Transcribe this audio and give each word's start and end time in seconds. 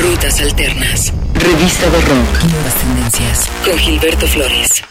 Rutas 0.00 0.40
Alternas. 0.40 1.12
Revista 1.34 1.90
de 1.90 2.00
Rock. 2.02 2.44
Nuevas 2.52 2.74
tendencias. 2.76 3.50
Con 3.64 3.76
Gilberto 3.76 4.28
Flores. 4.28 4.84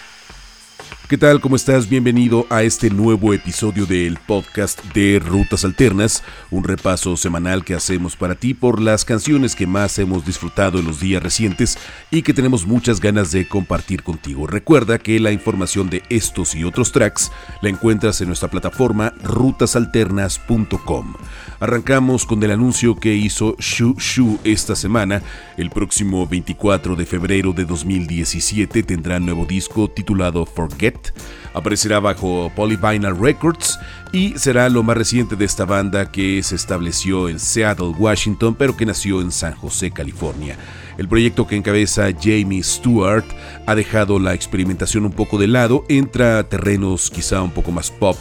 ¿Qué 1.08 1.18
tal? 1.18 1.40
¿Cómo 1.40 1.56
estás? 1.56 1.88
Bienvenido 1.88 2.46
a 2.50 2.64
este 2.64 2.90
nuevo 2.90 3.34
episodio 3.34 3.86
del 3.86 4.18
podcast 4.18 4.84
de 4.94 5.22
Rutas 5.26 5.64
Alternas, 5.64 6.22
un 6.52 6.66
repaso 6.66 7.16
semanal 7.16 7.64
que 7.64 7.76
hacemos 7.76 8.18
para 8.18 8.36
ti 8.36 8.54
por 8.54 8.82
las 8.82 9.06
canciones 9.06 9.56
que 9.56 9.66
más 9.66 9.98
hemos 10.00 10.26
disfrutado 10.26 10.80
en 10.80 10.86
los 10.86 11.00
días 11.00 11.24
recientes 11.24 11.78
y 12.12 12.24
que 12.24 12.34
tenemos 12.34 12.68
muchas 12.68 13.00
ganas 13.00 13.32
de 13.32 13.48
compartir 13.48 14.04
contigo. 14.04 14.48
Recuerda 14.48 15.00
que 15.00 15.18
la 15.22 15.32
información 15.32 15.90
de 15.90 16.04
estos 16.10 16.54
y 16.54 16.66
otros 16.66 16.92
tracks 16.92 17.32
la 17.62 17.70
encuentras 17.70 18.20
en 18.20 18.28
nuestra 18.28 18.50
plataforma 18.50 19.14
rutasalternas.com. 19.24 21.14
Arrancamos 21.60 22.26
con 22.26 22.44
el 22.44 22.52
anuncio 22.52 22.96
que 22.96 23.16
hizo 23.16 23.56
Shu 23.58 23.96
Shu 23.98 24.40
esta 24.44 24.76
semana. 24.76 25.24
El 25.58 25.72
próximo 25.72 26.28
24 26.28 26.96
de 26.96 27.06
febrero 27.06 27.52
de 27.52 27.66
2017 27.66 28.84
tendrá 28.84 29.20
nuevo 29.20 29.46
disco 29.46 29.90
titulado 29.90 30.46
Forget 30.46 31.14
Aparecerá 31.56 32.00
bajo 32.00 32.52
Polyvinyl 32.56 33.18
Records 33.20 33.80
y 34.12 34.38
será 34.38 34.70
lo 34.70 34.84
más 34.84 34.96
reciente 34.96 35.36
de 35.36 35.46
esta 35.46 35.66
banda 35.66 36.12
que 36.12 36.44
se 36.44 36.56
estableció 36.56 37.28
en 37.28 37.40
Seattle, 37.40 37.96
Washington, 37.98 38.54
pero 38.54 38.78
que 38.78 38.86
nació 38.86 39.22
en 39.22 39.32
San 39.32 39.56
José, 39.56 39.90
California. 39.90 40.56
El 41.00 41.08
proyecto 41.08 41.48
que 41.48 41.56
encabeza 41.56 42.10
Jamie 42.12 42.62
Stewart 42.62 43.26
ha 43.66 43.74
dejado 43.74 44.20
la 44.20 44.36
experimentación 44.36 45.06
un 45.06 45.12
poco 45.12 45.40
de 45.40 45.48
lado, 45.48 45.84
entra 45.90 46.38
a 46.38 46.44
terrenos 46.44 47.10
quizá 47.10 47.42
un 47.42 47.52
poco 47.52 47.72
más 47.72 47.90
pop 47.90 48.18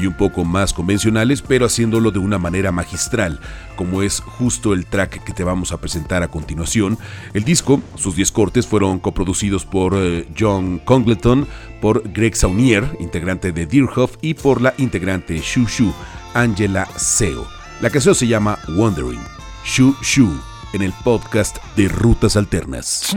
y 0.00 0.06
un 0.06 0.14
poco 0.14 0.44
más 0.44 0.72
convencionales, 0.72 1.42
pero 1.42 1.66
haciéndolo 1.66 2.10
de 2.10 2.18
una 2.18 2.38
manera 2.38 2.72
magistral, 2.72 3.40
como 3.76 4.02
es 4.02 4.20
justo 4.20 4.72
el 4.72 4.86
track 4.86 5.24
que 5.24 5.32
te 5.32 5.44
vamos 5.44 5.72
a 5.72 5.80
presentar 5.80 6.22
a 6.22 6.28
continuación. 6.28 6.98
El 7.34 7.44
disco, 7.44 7.80
sus 7.96 8.16
10 8.16 8.32
cortes, 8.32 8.66
fueron 8.66 8.98
coproducidos 8.98 9.64
por 9.64 9.94
eh, 9.96 10.28
John 10.38 10.80
Congleton, 10.84 11.46
por 11.80 12.10
Greg 12.12 12.36
Saunier, 12.36 12.96
integrante 13.00 13.52
de 13.52 13.66
Deerhoff, 13.66 14.16
y 14.20 14.34
por 14.34 14.60
la 14.60 14.74
integrante 14.78 15.38
Shu 15.38 15.66
Shu, 15.66 15.92
Angela 16.34 16.86
Seo. 16.96 17.46
La 17.80 17.90
canción 17.90 18.14
se 18.14 18.26
llama 18.26 18.58
Wondering, 18.68 19.22
Shu 19.64 19.94
Shu, 20.02 20.28
en 20.72 20.82
el 20.82 20.92
podcast 21.04 21.58
de 21.76 21.88
Rutas 21.88 22.36
Alternas. 22.36 23.14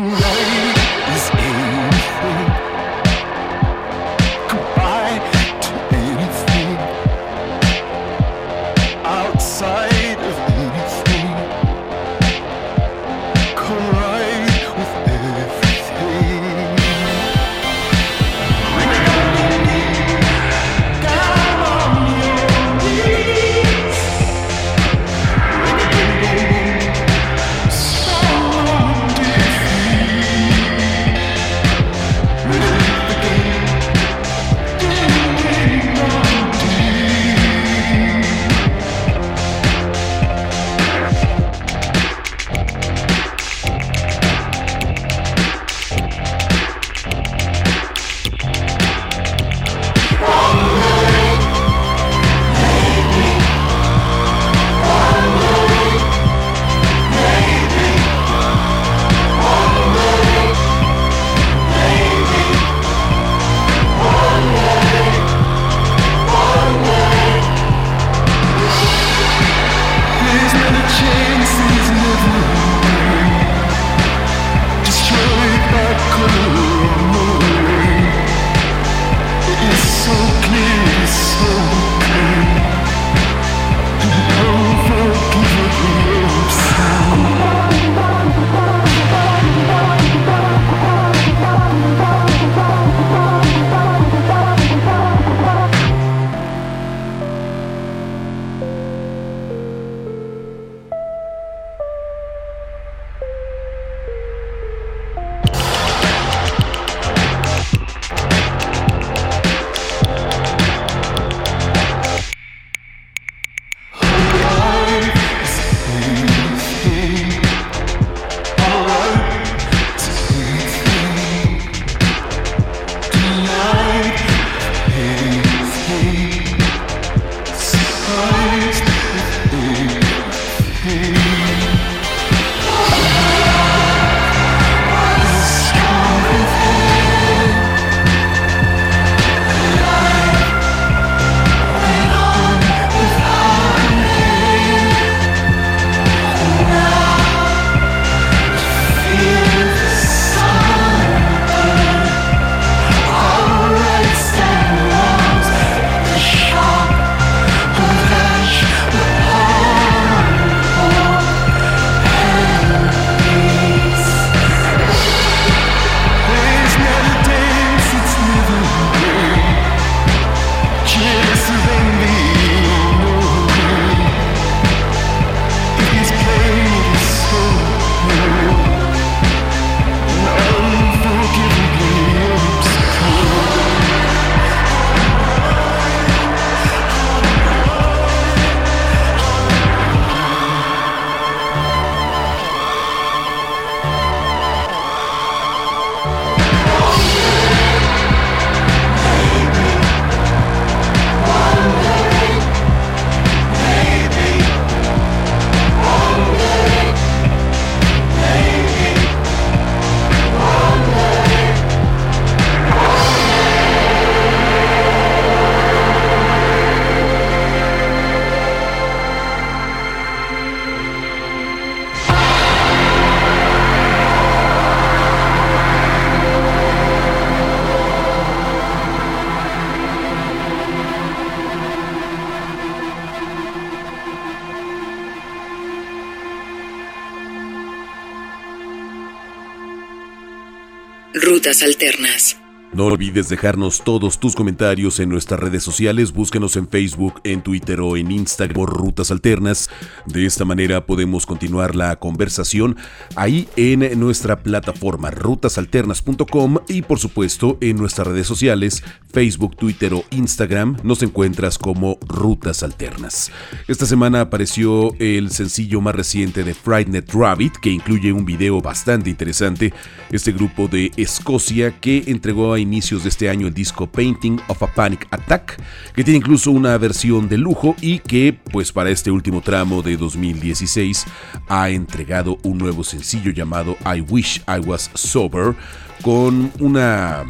Rutas 241.41 241.63
Alternas. 241.63 242.40
No 242.73 242.85
olvides 242.85 243.27
dejarnos 243.27 243.83
todos 243.83 244.17
tus 244.17 244.33
comentarios 244.33 245.01
en 245.01 245.09
nuestras 245.09 245.41
redes 245.41 245.61
sociales, 245.61 246.13
búsquenos 246.13 246.55
en 246.55 246.69
Facebook, 246.69 247.19
en 247.25 247.41
Twitter 247.41 247.81
o 247.81 247.97
en 247.97 248.09
Instagram 248.09 248.55
por 248.55 248.69
Rutas 248.69 249.11
Alternas. 249.11 249.69
De 250.05 250.25
esta 250.25 250.45
manera 250.45 250.85
podemos 250.85 251.25
continuar 251.25 251.75
la 251.75 251.97
conversación 251.97 252.77
ahí 253.17 253.49
en 253.57 253.99
nuestra 253.99 254.41
plataforma 254.41 255.11
rutasalternas.com 255.11 256.59
y 256.69 256.83
por 256.83 256.97
supuesto 256.97 257.57
en 257.59 257.75
nuestras 257.75 258.07
redes 258.07 258.27
sociales, 258.27 258.85
Facebook, 259.11 259.57
Twitter 259.57 259.93
o 259.93 260.05
Instagram, 260.11 260.77
nos 260.81 261.03
encuentras 261.03 261.57
como 261.57 261.99
Rutas 262.07 262.63
Alternas. 262.63 263.33
Esta 263.67 263.85
semana 263.85 264.21
apareció 264.21 264.93
el 264.97 265.31
sencillo 265.31 265.81
más 265.81 265.93
reciente 265.93 266.45
de 266.45 266.53
Frightened 266.53 267.09
Rabbit 267.13 267.57
que 267.61 267.69
incluye 267.69 268.13
un 268.13 268.23
video 268.23 268.61
bastante 268.61 269.09
interesante, 269.09 269.73
este 270.09 270.31
grupo 270.31 270.69
de 270.69 270.89
Escocia 270.95 271.77
que 271.81 272.05
entregó 272.07 272.53
a 272.53 272.60
inicios 272.61 273.03
de 273.03 273.09
este 273.09 273.29
año 273.29 273.47
el 273.47 273.53
disco 273.53 273.87
Painting 273.87 274.39
of 274.47 274.63
a 274.63 274.67
Panic 274.67 275.07
Attack, 275.11 275.61
que 275.93 276.03
tiene 276.03 276.17
incluso 276.17 276.51
una 276.51 276.77
versión 276.77 277.27
de 277.27 277.37
lujo 277.37 277.75
y 277.81 277.99
que, 277.99 278.37
pues 278.51 278.71
para 278.71 278.89
este 278.89 279.11
último 279.11 279.41
tramo 279.41 279.81
de 279.81 279.97
2016, 279.97 281.05
ha 281.47 281.69
entregado 281.69 282.37
un 282.43 282.57
nuevo 282.57 282.83
sencillo 282.83 283.31
llamado 283.31 283.77
I 283.85 284.01
Wish 284.01 284.41
I 284.47 284.59
Was 284.65 284.91
Sober, 284.93 285.55
con 286.01 286.51
una 286.59 287.23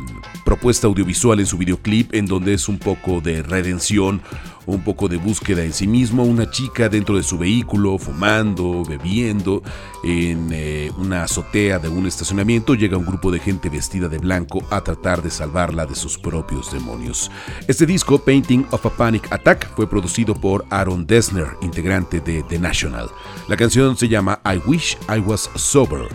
propuesta 0.46 0.88
audiovisual 0.88 1.40
en 1.40 1.46
su 1.46 1.58
videoclip 1.58 2.14
en 2.14 2.26
donde 2.26 2.54
es 2.54 2.68
un 2.68 2.78
poco 2.78 3.22
de 3.22 3.44
redención, 3.44 4.22
un 4.66 4.84
poco 4.84 5.08
de 5.08 5.18
búsqueda 5.18 5.64
en 5.64 5.74
sí 5.74 5.88
mismo, 5.88 6.24
una 6.24 6.50
chica 6.50 6.90
dentro 6.90 7.16
de 7.16 7.24
su 7.24 7.38
vehículo, 7.38 7.98
fumando, 7.98 8.84
bebiendo, 8.84 9.64
en 10.04 10.50
eh, 10.52 10.92
una 10.98 11.24
azotea 11.24 11.80
de 11.80 11.90
un 11.90 12.06
estacionamiento 12.06 12.76
llega 12.76 12.98
un 12.98 13.06
grupo 13.06 13.32
de 13.32 13.40
gente 13.40 13.70
vestida 13.70 14.08
de 14.08 14.18
blanco 14.18 14.64
a 14.70 14.82
tratar 14.82 15.22
de 15.22 15.30
salvarla 15.30 15.86
de 15.86 15.96
sus 15.96 16.18
propios 16.18 16.72
demonios. 16.72 17.32
Este 17.68 17.86
disco, 17.86 18.20
Painting 18.20 18.66
of 18.72 18.86
a 18.86 18.90
Panic 18.90 19.32
Attack, 19.32 19.74
fue 19.76 19.90
producido 19.90 20.36
por 20.36 20.66
Aaron 20.70 21.06
Dessner, 21.06 21.48
integrante 21.62 22.20
de 22.20 22.44
The 22.44 22.60
National. 22.60 23.10
La 23.48 23.58
canción 23.58 23.98
se 23.98 24.08
llama 24.08 24.42
I 24.46 24.60
Wish 24.68 24.98
I 25.10 25.20
Was 25.20 25.50
Sober, 25.56 26.08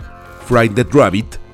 Friday 0.47 0.85
Rabbit, 0.91 1.46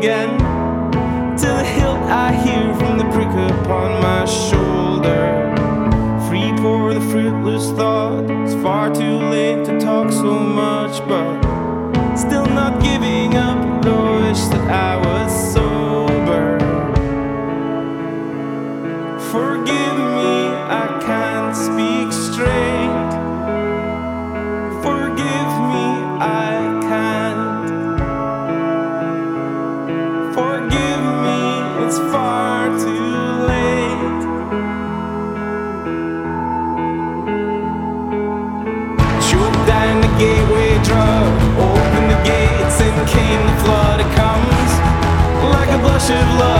again. 0.00 0.38
To 1.36 1.46
the 1.46 1.64
hilt 1.64 2.00
I 2.08 2.32
hear 2.32 2.74
from 2.76 2.96
the 2.96 3.04
brick 3.04 3.28
upon 3.28 4.00
my 4.00 4.24
shoulder. 4.24 5.24
Free 6.26 6.52
pour 6.62 6.94
the 6.94 7.02
fruitless 7.10 7.70
thought. 7.72 8.24
It's 8.30 8.54
far 8.62 8.94
too 8.94 9.18
late 9.34 9.66
to 9.66 9.78
talk 9.78 10.10
so 10.10 10.32
much, 10.32 11.06
but 11.06 12.16
still 12.16 12.46
not 12.46 12.82
giving 12.82 13.34
up 13.34 13.82
the 13.82 13.94
wish 14.22 14.42
that 14.52 14.70
I. 14.70 14.89
of 46.12 46.40
love. 46.40 46.59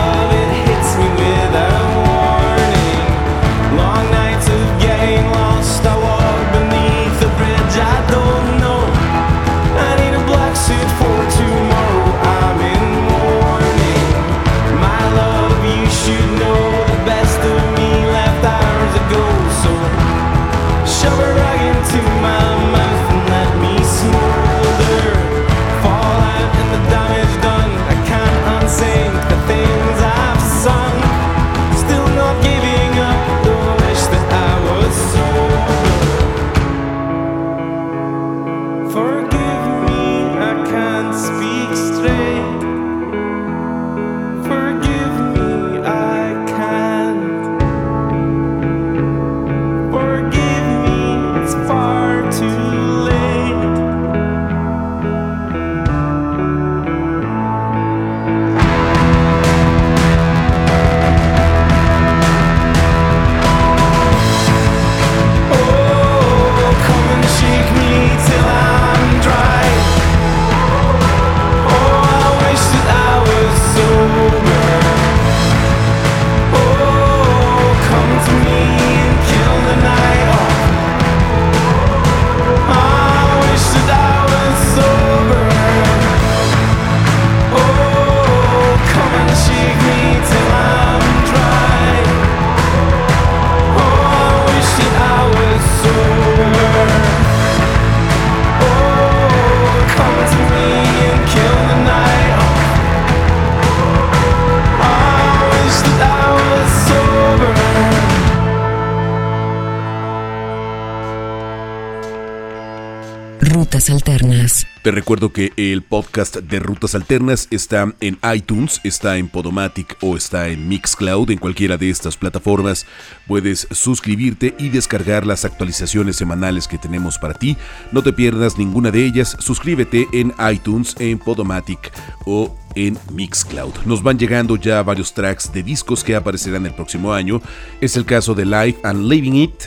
Te 114.83 114.89
recuerdo 114.89 115.31
que 115.31 115.53
el 115.57 115.83
podcast 115.83 116.37
de 116.37 116.59
Rutas 116.59 116.95
Alternas 116.95 117.47
está 117.51 117.93
en 117.99 118.17
iTunes, 118.33 118.81
está 118.83 119.17
en 119.17 119.27
Podomatic 119.27 119.95
o 120.01 120.17
está 120.17 120.47
en 120.47 120.67
Mixcloud. 120.67 121.29
En 121.29 121.37
cualquiera 121.37 121.77
de 121.77 121.91
estas 121.91 122.17
plataformas 122.17 122.87
puedes 123.27 123.67
suscribirte 123.69 124.55
y 124.57 124.69
descargar 124.69 125.27
las 125.27 125.45
actualizaciones 125.45 126.15
semanales 126.15 126.67
que 126.67 126.79
tenemos 126.79 127.19
para 127.19 127.35
ti. 127.35 127.57
No 127.91 128.01
te 128.01 128.11
pierdas 128.11 128.57
ninguna 128.57 128.89
de 128.89 129.05
ellas. 129.05 129.37
Suscríbete 129.39 130.07
en 130.13 130.33
iTunes, 130.51 130.95
en 130.97 131.19
Podomatic 131.19 131.91
o 132.25 132.57
en 132.75 132.97
Mixcloud. 133.11 133.73
Nos 133.85 134.01
van 134.01 134.17
llegando 134.17 134.55
ya 134.55 134.81
varios 134.81 135.13
tracks 135.13 135.51
de 135.53 135.63
discos 135.63 136.03
que 136.03 136.15
aparecerán 136.15 136.65
el 136.65 136.73
próximo 136.73 137.13
año. 137.13 137.41
Es 137.81 137.95
el 137.97 138.05
caso 138.05 138.33
de 138.33 138.45
Life 138.45 138.79
and 138.83 139.07
Living 139.07 139.33
It, 139.33 139.65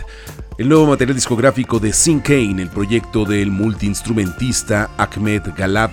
el 0.58 0.68
nuevo 0.68 0.86
material 0.86 1.16
discográfico 1.16 1.80
de 1.80 1.92
Sin 1.92 2.20
Kane, 2.20 2.62
el 2.62 2.70
proyecto 2.70 3.24
del 3.24 3.50
multiinstrumentista 3.50 4.90
Ahmed 4.96 5.42
Galab 5.56 5.90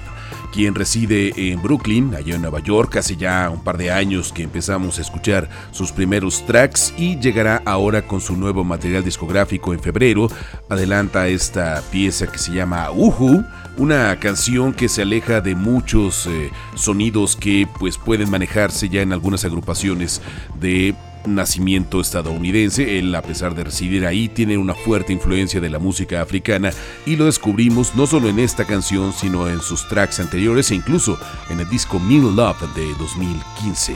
quien 0.52 0.76
reside 0.76 1.34
en 1.52 1.62
Brooklyn, 1.62 2.14
allá 2.14 2.36
en 2.36 2.42
Nueva 2.42 2.60
York, 2.60 2.98
hace 2.98 3.16
ya 3.16 3.50
un 3.50 3.64
par 3.64 3.78
de 3.78 3.92
años 3.92 4.32
que 4.32 4.44
empezamos 4.44 4.98
a 4.98 5.02
escuchar 5.02 5.50
sus 5.72 5.92
primeros 5.92 6.46
tracks 6.46 6.94
y 6.98 7.18
llegará 7.20 7.62
ahora 7.66 8.06
con 8.06 8.22
su 8.22 8.36
nuevo 8.36 8.64
material 8.64 9.04
discográfico 9.04 9.74
en 9.74 9.80
febrero. 9.80 10.28
Adelanta 10.70 11.28
esta 11.28 11.82
pieza 11.92 12.28
que 12.28 12.38
se 12.38 12.52
llama 12.52 12.92
Uhu, 12.92 13.44
una 13.78 14.20
canción 14.20 14.74
que 14.74 14.90
se 14.90 15.04
aleja 15.04 15.42
de 15.42 15.56
muchos 15.56 16.28
eh, 16.28 16.52
sonidos 16.76 17.36
que 17.36 17.68
pues 17.80 17.98
pueden 17.98 18.30
manejarse 18.30 18.90
ya 18.90 19.02
en 19.02 19.14
algunas 19.14 19.46
agrupaciones 19.46 20.22
de 20.60 20.94
nacimiento 21.26 22.02
estadounidense. 22.02 23.00
Él, 23.00 23.14
a 23.16 23.22
pesar 23.22 23.56
de 23.56 23.64
residir 23.64 24.06
ahí, 24.06 24.30
tiene 24.30 24.58
una 24.58 24.74
fuerte 24.74 25.14
influencia 25.14 25.60
de 25.60 25.70
la 25.70 25.80
música 25.80 26.22
africana 26.22 26.72
y 27.06 27.16
lo 27.16 27.26
descubrimos 27.26 27.96
no 27.96 28.08
solo 28.08 28.30
en 28.30 28.40
esta 28.40 28.66
canción, 28.66 29.14
sino 29.14 29.50
en 29.50 29.62
sus 29.62 29.88
tracks 29.88 30.20
anteriores 30.20 30.72
e 30.72 30.76
incluso 30.76 31.18
en 31.50 31.60
el 31.60 31.70
disco 31.70 32.00
Mean 32.00 32.36
Love 32.36 32.62
de 32.76 32.88
2015. 33.00 33.96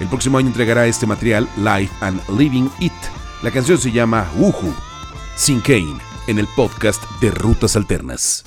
El 0.00 0.08
próximo 0.08 0.38
año 0.38 0.48
entregará 0.48 0.86
este 0.86 1.06
material 1.06 1.48
Life 1.56 1.92
and 2.00 2.20
Living 2.38 2.68
It. 2.80 2.92
La 3.42 3.50
canción 3.50 3.78
se 3.78 3.90
llama 3.90 4.30
Uhu, 4.36 4.74
Sin 5.36 5.60
Kane, 5.60 5.98
en 6.26 6.38
el 6.38 6.46
podcast 6.54 7.02
de 7.20 7.30
Rutas 7.30 7.76
Alternas. 7.76 8.44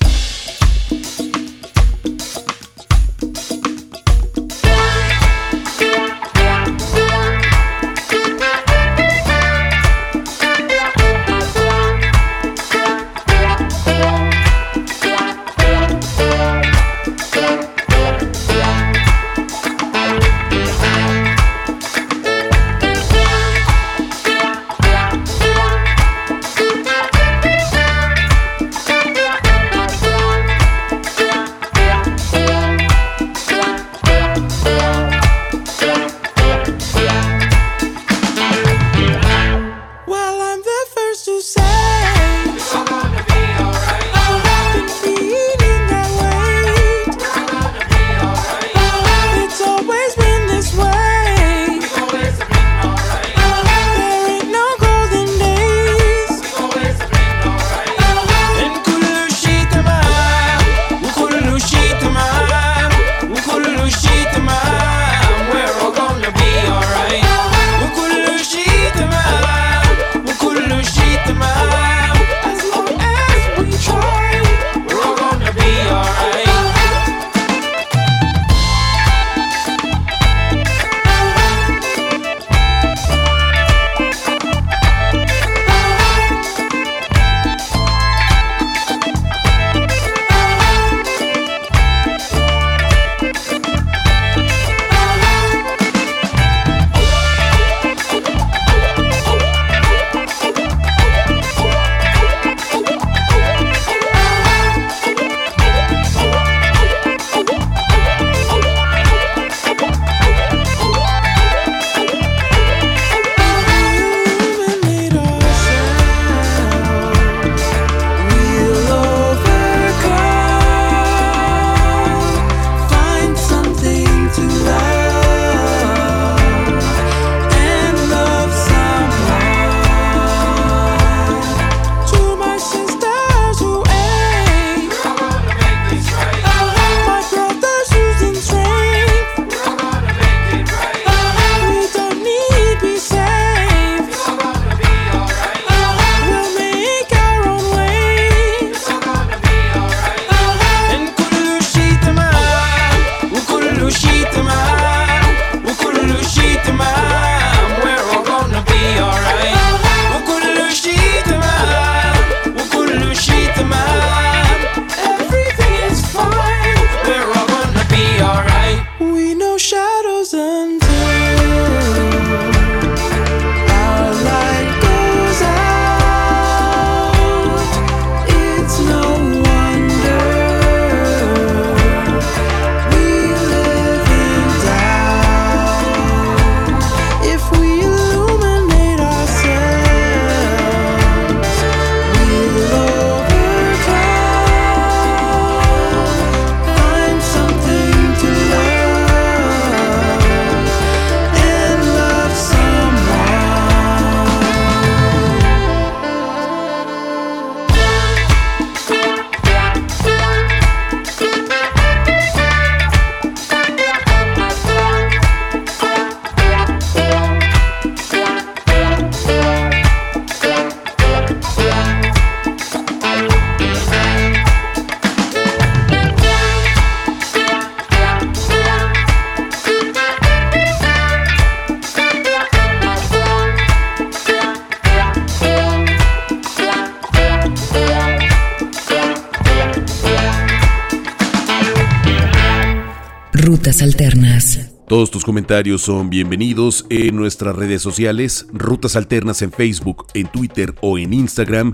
Alternas. 243.82 244.70
Todos 244.86 245.10
tus 245.10 245.24
comentarios 245.24 245.82
son 245.82 246.08
bienvenidos 246.08 246.86
en 246.88 247.16
nuestras 247.16 247.56
redes 247.56 247.82
sociales, 247.82 248.46
Rutas 248.52 248.94
Alternas 248.94 249.42
en 249.42 249.50
Facebook, 249.50 250.06
en 250.14 250.28
Twitter 250.28 250.74
o 250.82 250.98
en 250.98 251.12
Instagram. 251.12 251.72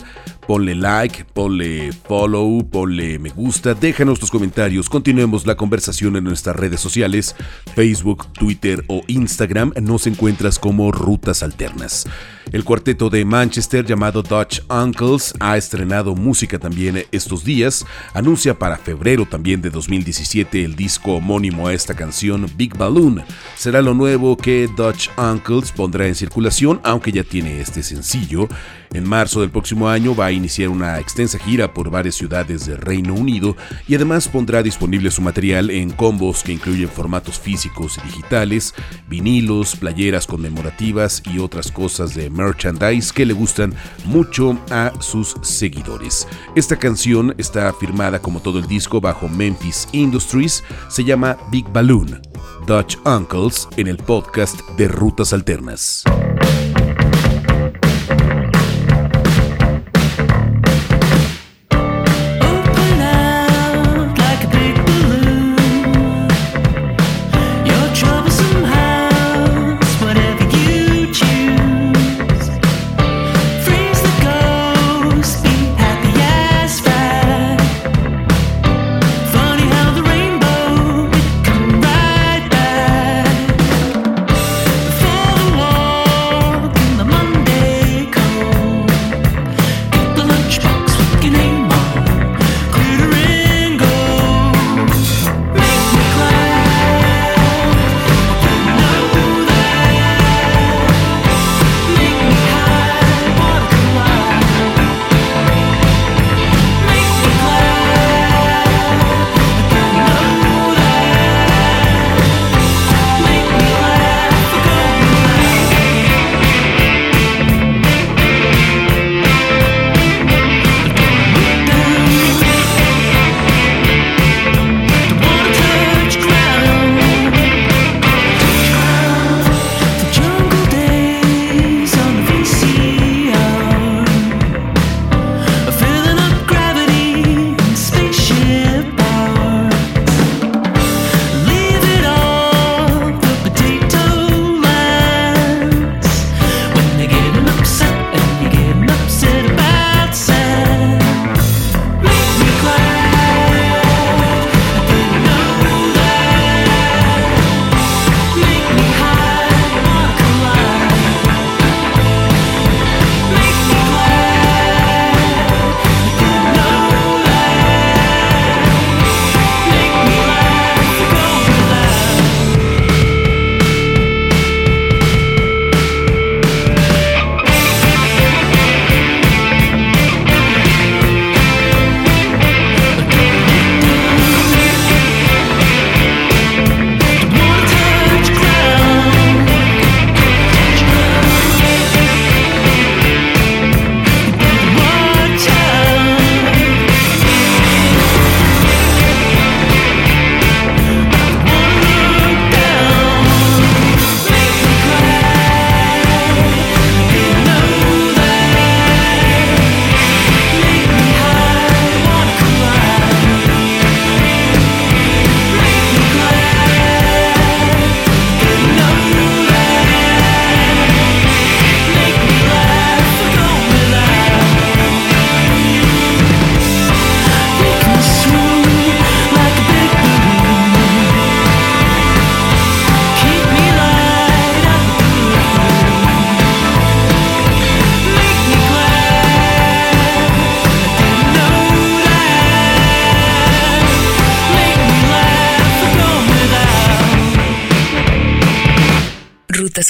Ponle 0.49 0.75
like, 0.75 1.27
ponle 1.35 1.93
follow, 1.93 2.67
ponle 2.71 3.19
me 3.19 3.29
gusta, 3.29 3.75
déjanos 3.75 4.19
tus 4.19 4.31
comentarios, 4.31 4.89
continuemos 4.89 5.47
la 5.47 5.57
conversación 5.57 6.17
en 6.17 6.25
nuestras 6.25 6.57
redes 6.57 6.81
sociales, 6.81 7.37
Facebook, 7.75 8.33
Twitter 8.33 8.83
o 8.89 9.03
Instagram, 9.09 9.75
nos 9.83 10.07
encuentras 10.07 10.59
como 10.59 10.91
Rutas 10.91 11.43
Alternas. 11.43 12.07
El 12.51 12.65
cuarteto 12.65 13.11
de 13.11 13.27
Manchester 13.27 13.85
llamado 13.85 14.23
Dutch 14.23 14.63
Uncles 14.71 15.35
ha 15.39 15.59
estrenado 15.59 16.15
música 16.15 16.59
también 16.59 17.05
estos 17.13 17.45
días, 17.45 17.85
anuncia 18.15 18.59
para 18.59 18.79
febrero 18.79 19.27
también 19.27 19.61
de 19.61 19.69
2017 19.69 20.65
el 20.65 20.77
disco 20.77 21.17
homónimo 21.17 21.69
a 21.69 21.75
esta 21.75 21.93
canción 21.93 22.51
Big 22.57 22.75
Balloon. 22.75 23.23
Será 23.55 23.83
lo 23.83 23.93
nuevo 23.93 24.35
que 24.39 24.67
Dutch 24.75 25.11
Uncles 25.19 25.73
pondrá 25.73 26.07
en 26.07 26.15
circulación, 26.15 26.81
aunque 26.85 27.13
ya 27.13 27.23
tiene 27.23 27.61
este 27.61 27.83
sencillo. 27.83 28.49
En 28.93 29.07
marzo 29.07 29.41
del 29.41 29.51
próximo 29.51 29.89
año 29.89 30.15
va 30.15 30.27
a 30.27 30.33
iniciar 30.33 30.69
una 30.71 30.99
extensa 30.99 31.39
gira 31.39 31.75
por 31.75 31.91
varias 31.91 32.15
ciudades 32.15 32.67
del 32.67 32.79
Reino 32.79 33.15
Unido 33.15 33.57
y 33.87 33.95
además 33.95 34.29
pondrá 34.29 34.63
disponible 34.63 35.11
su 35.11 35.23
material 35.23 35.71
en 35.71 35.91
combos 35.91 36.43
que 36.43 36.53
incluyen 36.53 36.89
formatos 36.89 37.39
físicos 37.39 37.99
y 37.99 38.07
digitales, 38.07 38.75
vinilos, 39.09 39.77
playeras 39.77 40.27
conmemorativas 40.27 41.23
y 41.33 41.39
otras 41.39 41.71
cosas 41.71 42.15
de 42.15 42.31
merchandise 42.31 43.13
que 43.13 43.27
le 43.27 43.35
gustan 43.35 43.75
mucho 44.05 44.59
a 44.71 44.93
sus 45.01 45.37
seguidores. 45.43 46.27
Esta 46.55 46.77
canción 46.79 47.35
está 47.39 47.73
firmada 47.73 48.21
como 48.21 48.41
todo 48.41 48.59
el 48.59 48.67
disco 48.67 49.01
bajo 49.01 49.29
Memphis 49.29 49.89
Industries, 49.93 50.65
se 50.89 51.05
llama 51.05 51.37
Big 51.51 51.67
Balloon, 51.73 52.21
Dutch 52.67 52.97
Uncles 53.05 53.69
en 53.77 53.89
el 53.89 53.97
podcast 53.97 54.61
de 54.77 54.89
Rutas 54.89 55.33
Alternas. 55.33 56.05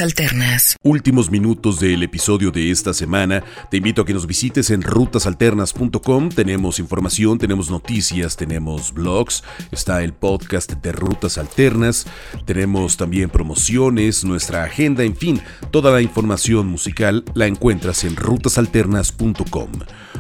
Alternas. 0.01 0.77
Últimos 0.83 1.31
minutos 1.31 1.81
del 1.81 2.03
episodio 2.03 2.51
de 2.51 2.71
esta 2.71 2.95
semana. 2.95 3.43
Te 3.71 3.79
invito 3.79 4.03
a 4.03 4.07
que 4.07 4.15
nos 4.15 4.27
visites 4.27 4.71
en 4.71 4.83
rutasalternas.com. 4.83 6.29
Tenemos 6.29 6.79
información, 6.79 7.39
tenemos 7.39 7.71
noticias, 7.71 8.37
tenemos 8.37 8.93
blogs, 8.93 9.43
está 9.73 10.03
el 10.03 10.13
podcast 10.13 10.73
de 10.73 10.93
Rutas 10.93 11.39
Alternas, 11.39 12.07
tenemos 12.45 12.97
también 12.97 13.31
promociones, 13.31 14.25
nuestra 14.25 14.65
agenda, 14.65 15.05
en 15.05 15.17
fin, 15.17 15.41
toda 15.71 15.91
la 15.91 16.01
información 16.01 16.67
musical 16.67 17.25
la 17.35 17.47
encuentras 17.47 18.05
en 18.05 18.17
rutasalternas.com. 18.17 19.71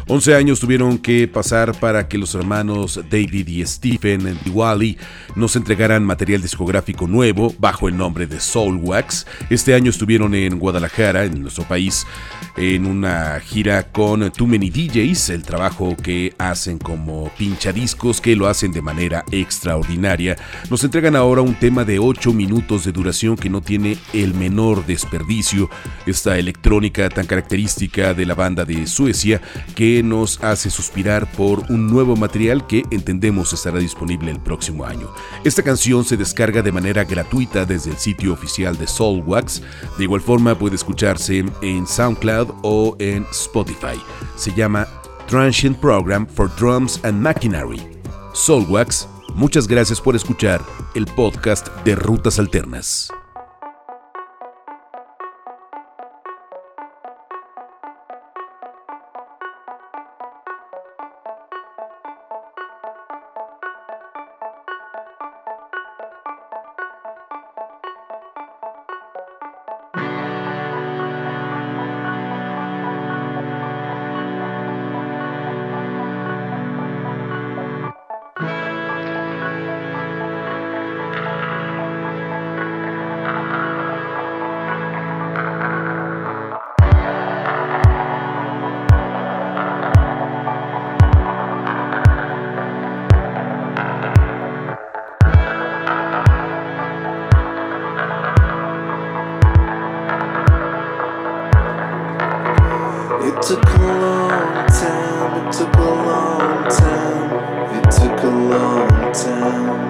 11 0.06 0.34
años 0.34 0.60
tuvieron 0.60 0.98
que 0.98 1.28
pasar 1.28 1.78
para 1.78 2.08
que 2.08 2.16
los 2.16 2.34
hermanos 2.34 3.00
David 3.10 3.46
y 3.48 3.66
Stephen 3.66 4.38
Diwali 4.44 4.96
nos 5.36 5.54
entregaran 5.54 6.02
material 6.02 6.40
discográfico 6.40 7.06
nuevo 7.06 7.54
bajo 7.58 7.88
el 7.88 7.96
nombre 7.96 8.26
de 8.26 8.40
Soul 8.40 8.80
Wax. 8.82 9.26
Este 9.50 9.67
Este 9.68 9.76
año 9.76 9.90
estuvieron 9.90 10.34
en 10.34 10.58
Guadalajara, 10.58 11.26
en 11.26 11.42
nuestro 11.42 11.62
país, 11.64 12.06
en 12.56 12.86
una 12.86 13.38
gira 13.38 13.82
con 13.92 14.32
Too 14.32 14.46
Many 14.46 14.70
DJs, 14.70 15.28
el 15.28 15.42
trabajo 15.42 15.94
que 15.94 16.34
hacen 16.38 16.78
como 16.78 17.30
pinchadiscos, 17.36 18.22
que 18.22 18.34
lo 18.34 18.46
hacen 18.46 18.72
de 18.72 18.80
manera 18.80 19.26
extraordinaria. 19.30 20.38
Nos 20.70 20.84
entregan 20.84 21.16
ahora 21.16 21.42
un 21.42 21.54
tema 21.54 21.84
de 21.84 21.98
8 21.98 22.32
minutos 22.32 22.86
de 22.86 22.92
duración 22.92 23.36
que 23.36 23.50
no 23.50 23.60
tiene 23.60 23.98
el 24.14 24.32
menor 24.32 24.86
desperdicio, 24.86 25.68
esta 26.06 26.38
electrónica 26.38 27.10
tan 27.10 27.26
característica 27.26 28.14
de 28.14 28.24
la 28.24 28.34
banda 28.34 28.64
de 28.64 28.86
Suecia 28.86 29.42
que 29.74 30.02
nos 30.02 30.42
hace 30.42 30.70
suspirar 30.70 31.30
por 31.32 31.70
un 31.70 31.88
nuevo 31.88 32.16
material 32.16 32.66
que 32.66 32.84
entendemos 32.90 33.52
estará 33.52 33.80
disponible 33.80 34.30
el 34.30 34.40
próximo 34.40 34.86
año. 34.86 35.10
Esta 35.44 35.62
canción 35.62 36.06
se 36.06 36.16
descarga 36.16 36.62
de 36.62 36.72
manera 36.72 37.04
gratuita 37.04 37.66
desde 37.66 37.90
el 37.90 37.98
sitio 37.98 38.32
oficial 38.32 38.78
de 38.78 38.86
Soulwax, 38.86 39.57
de 39.96 40.04
igual 40.04 40.20
forma 40.20 40.58
puede 40.58 40.76
escucharse 40.76 41.44
en 41.62 41.86
SoundCloud 41.86 42.48
o 42.62 42.96
en 42.98 43.26
Spotify. 43.30 44.00
Se 44.36 44.52
llama 44.54 44.86
Transient 45.26 45.78
Program 45.78 46.26
for 46.26 46.50
Drums 46.56 47.00
and 47.04 47.20
Machinery. 47.20 47.80
Soulwax, 48.32 49.08
muchas 49.34 49.66
gracias 49.66 50.00
por 50.00 50.16
escuchar 50.16 50.60
el 50.94 51.06
podcast 51.06 51.68
de 51.84 51.94
Rutas 51.94 52.38
Alternas. 52.38 53.10
It 107.76 107.90
took 107.90 108.22
a 108.22 108.26
long 108.28 109.12
time. 109.12 109.88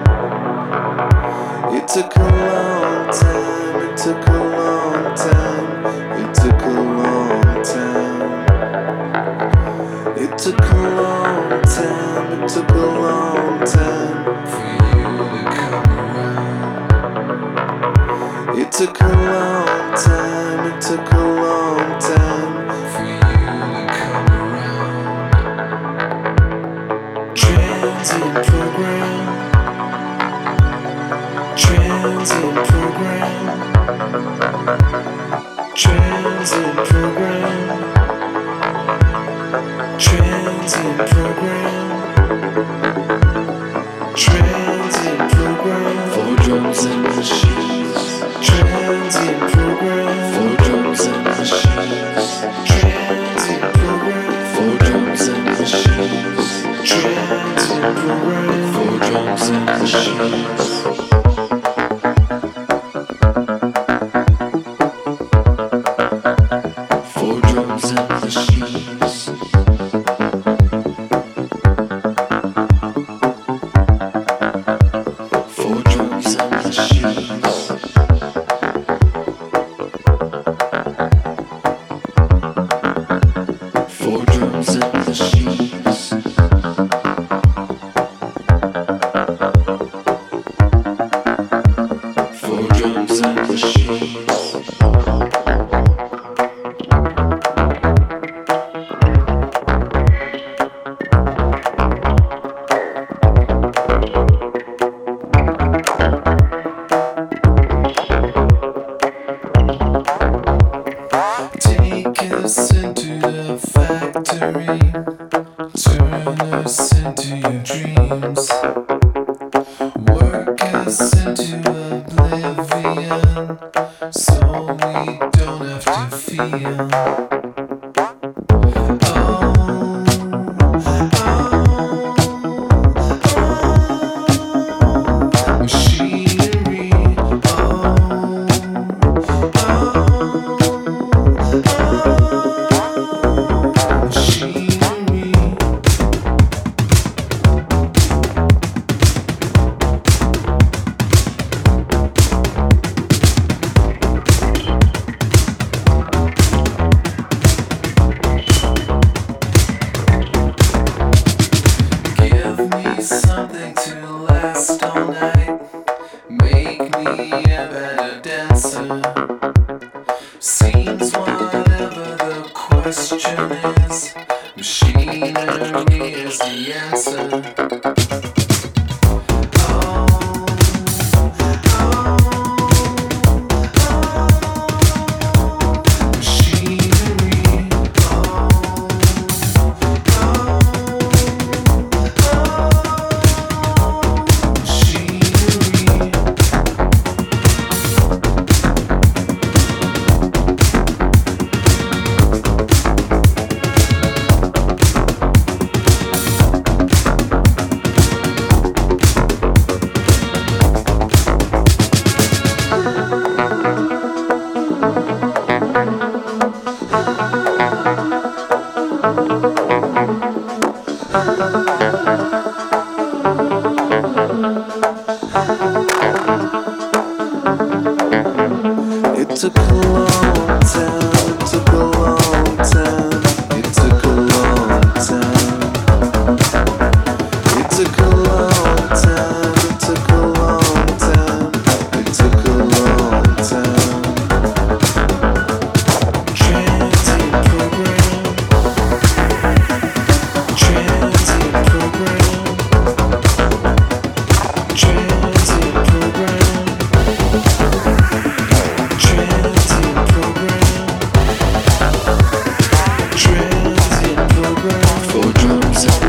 It 1.75 1.87
took 1.87 2.15
a 2.15 2.19
long 2.19 3.11
time, 3.11 3.75
it 3.83 3.97
took 3.97 4.27
a 4.27 4.31
long 4.31 5.15
time, 5.15 5.85
it 6.19 6.33
took 6.35 6.61
a 6.61 6.69
long 6.69 7.63
time. 7.63 7.99
It 10.17 10.37
took 10.37 10.59
a 10.59 10.75
long 10.75 11.61
time, 11.63 12.43
it 12.43 12.47
took 12.49 12.69
a 12.69 12.73
long 12.75 13.59
time 13.65 14.45
for 14.47 14.65
you 14.97 15.09
to 15.17 15.43
come 15.55 15.89
around. 15.99 16.99
It 18.59 18.71
took 18.71 19.01
for 50.05 50.55
drums 50.57 51.01
and 51.05 51.23
machines. 51.25 52.49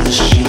the 0.05 0.13
shit. 0.13 0.40